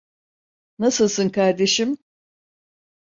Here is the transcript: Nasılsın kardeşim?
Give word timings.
Nasılsın 0.79 1.29
kardeşim? 1.29 1.97